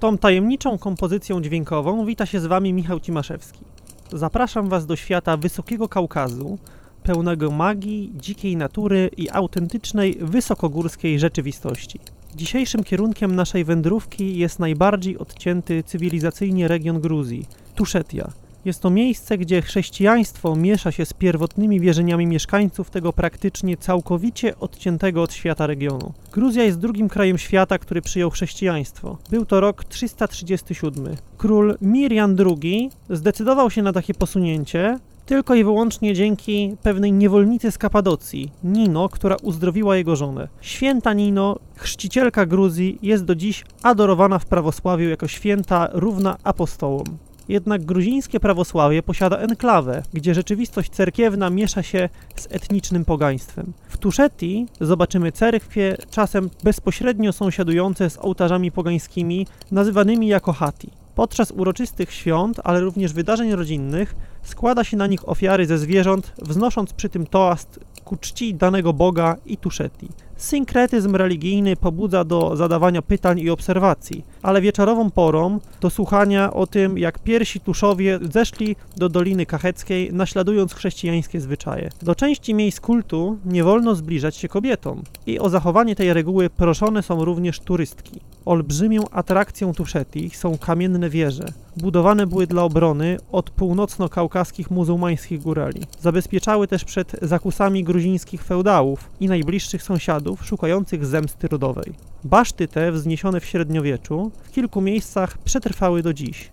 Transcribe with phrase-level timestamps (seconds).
[0.00, 3.64] Tą tajemniczą kompozycją dźwiękową wita się z Wami Michał Cimaszewski.
[4.12, 6.58] Zapraszam Was do świata Wysokiego Kaukazu,
[7.02, 12.00] pełnego magii, dzikiej natury i autentycznej, wysokogórskiej rzeczywistości.
[12.36, 18.32] Dzisiejszym kierunkiem naszej wędrówki jest najbardziej odcięty cywilizacyjnie region Gruzji Tuszetia.
[18.64, 25.22] Jest to miejsce, gdzie chrześcijaństwo miesza się z pierwotnymi wierzeniami mieszkańców tego praktycznie całkowicie odciętego
[25.22, 26.12] od świata regionu.
[26.32, 29.18] Gruzja jest drugim krajem świata, który przyjął chrześcijaństwo.
[29.30, 31.16] Był to rok 337.
[31.38, 34.98] Król Mirjan II zdecydował się na takie posunięcie,
[35.30, 40.48] tylko i wyłącznie dzięki pewnej niewolnicy z Kapadocji, Nino, która uzdrowiła jego żonę.
[40.60, 47.04] Święta Nino, chrzcicielka Gruzji, jest do dziś adorowana w prawosławiu jako święta równa apostołom.
[47.48, 53.72] Jednak gruzińskie prawosławie posiada enklawę, gdzie rzeczywistość cerkiewna miesza się z etnicznym pogaństwem.
[53.88, 60.99] W Tuszetii zobaczymy cerkwie, czasem bezpośrednio sąsiadujące z ołtarzami pogańskimi, nazywanymi jako hati.
[61.20, 66.92] Podczas uroczystych świąt, ale również wydarzeń rodzinnych, składa się na nich ofiary ze zwierząt, wznosząc
[66.92, 70.08] przy tym toast ku czci danego Boga i Tuszetii.
[70.40, 76.98] Synkretyzm religijny pobudza do zadawania pytań i obserwacji, ale wieczorową porą do słuchania o tym,
[76.98, 81.90] jak pierwsi Tuszowie zeszli do Doliny Kacheckiej, naśladując chrześcijańskie zwyczaje.
[82.02, 87.02] Do części miejsc kultu nie wolno zbliżać się kobietom i o zachowanie tej reguły proszone
[87.02, 88.20] są również turystki.
[88.44, 91.44] Olbrzymią atrakcją Tuszetii są kamienne wieże.
[91.76, 95.80] Budowane były dla obrony od północno-kaukaskich muzułmańskich górali.
[96.00, 101.92] Zabezpieczały też przed zakusami gruzińskich feudałów i najbliższych sąsiadów szukających zemsty rodowej.
[102.24, 106.50] Baszty te, wzniesione w średniowieczu, w kilku miejscach przetrwały do dziś,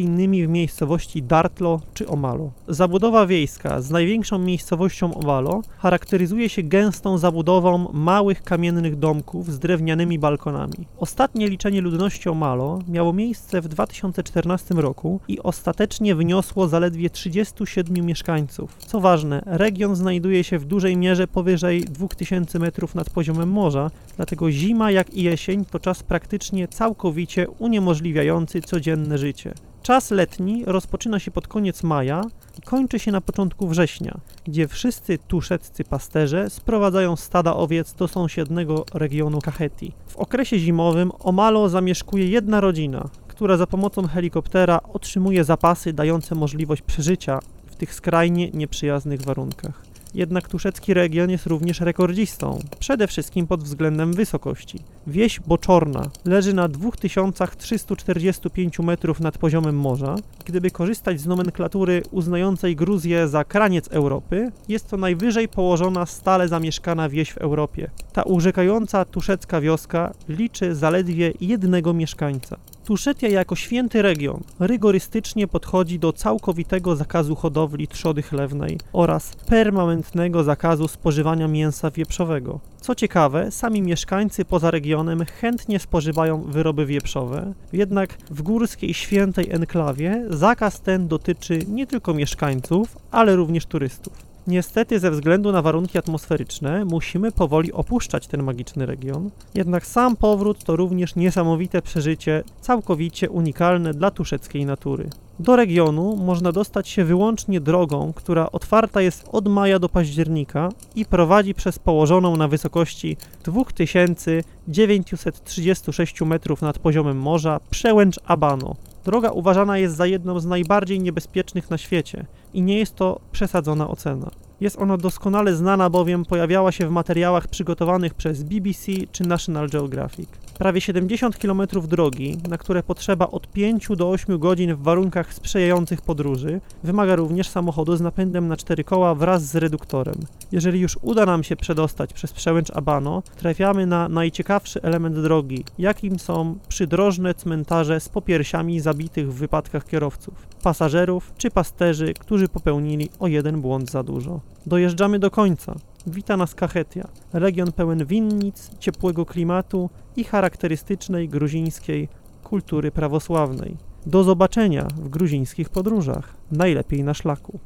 [0.00, 2.50] innymi w miejscowości Dartlo czy Omalo.
[2.68, 10.18] Zabudowa wiejska z największą miejscowością Omalo charakteryzuje się gęstą zabudową małych kamiennych domków z drewnianymi
[10.18, 10.86] balkonami.
[10.98, 18.76] Ostatnie liczenie ludności Omalo miało miejsce w 2014 roku i ostatecznie wyniosło zaledwie 37 mieszkańców.
[18.78, 24.50] Co ważne, region znajduje się w dużej mierze powyżej 2000 metrów nad poziomem morza, dlatego
[24.50, 29.54] zima jak i jesień to czas praktycznie całkowicie uniemożliwiający codzienne życie.
[29.82, 32.22] Czas letni rozpoczyna się pod koniec maja
[32.58, 38.84] i kończy się na początku września, gdzie wszyscy tuszeccy pasterze sprowadzają stada owiec do sąsiedniego
[38.94, 39.92] regionu Kacheti.
[40.06, 46.82] W okresie zimowym Omalo zamieszkuje jedna rodzina, która za pomocą helikoptera otrzymuje zapasy dające możliwość
[46.82, 49.90] przeżycia w tych skrajnie nieprzyjaznych warunkach.
[50.14, 54.78] Jednak tuszecki region jest również rekordzistą, przede wszystkim pod względem wysokości.
[55.10, 60.16] Wieś Boczorna leży na 2345 metrów nad poziomem morza.
[60.44, 67.08] Gdyby korzystać z nomenklatury uznającej Gruzję za kraniec Europy, jest to najwyżej położona stale zamieszkana
[67.08, 67.90] wieś w Europie.
[68.12, 72.56] Ta urzekająca tuszecka wioska liczy zaledwie jednego mieszkańca.
[72.84, 80.88] Tuszetia jako święty region rygorystycznie podchodzi do całkowitego zakazu hodowli trzody chlewnej oraz permanentnego zakazu
[80.88, 82.60] spożywania mięsa wieprzowego.
[82.80, 84.99] Co ciekawe, sami mieszkańcy poza regionem
[85.40, 92.96] chętnie spożywają wyroby wieprzowe, jednak w górskiej świętej enklawie zakaz ten dotyczy nie tylko mieszkańców,
[93.10, 94.29] ale również turystów.
[94.46, 99.30] Niestety, ze względu na warunki atmosferyczne, musimy powoli opuszczać ten magiczny region.
[99.54, 105.10] Jednak sam powrót to również niesamowite przeżycie, całkowicie unikalne dla tuszeckiej natury.
[105.38, 111.04] Do regionu można dostać się wyłącznie drogą, która otwarta jest od maja do października i
[111.04, 118.76] prowadzi przez położoną na wysokości 2936 metrów nad poziomem morza przełęcz Abano.
[119.04, 123.88] Droga uważana jest za jedną z najbardziej niebezpiecznych na świecie i nie jest to przesadzona
[123.88, 124.30] ocena.
[124.60, 130.28] Jest ona doskonale znana, bowiem pojawiała się w materiałach przygotowanych przez BBC czy National Geographic.
[130.60, 136.02] Prawie 70 km drogi, na które potrzeba od 5 do 8 godzin w warunkach sprzyjających
[136.02, 140.14] podróży, wymaga również samochodu z napędem na cztery koła wraz z reduktorem.
[140.52, 146.18] Jeżeli już uda nam się przedostać przez przełęcz Abano, trafiamy na najciekawszy element drogi, jakim
[146.18, 153.26] są przydrożne cmentarze z popiersiami zabitych w wypadkach kierowców, pasażerów czy pasterzy, którzy popełnili o
[153.26, 154.40] jeden błąd za dużo.
[154.66, 155.74] Dojeżdżamy do końca.
[156.06, 162.08] Wita nas Kachetia, region pełen winnic, ciepłego klimatu i charakterystycznej gruzińskiej
[162.44, 163.76] kultury prawosławnej.
[164.06, 167.58] Do zobaczenia w gruzińskich podróżach, najlepiej na szlaku.